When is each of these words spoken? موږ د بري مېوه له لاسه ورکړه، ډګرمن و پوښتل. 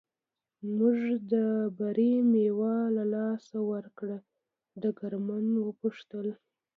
موږ 0.77 0.97
د 1.31 1.33
بري 1.77 2.11
مېوه 2.31 2.75
له 2.95 3.03
لاسه 3.13 3.57
ورکړه، 3.71 4.17
ډګرمن 4.81 5.45
و 5.59 5.65
پوښتل. 5.81 6.27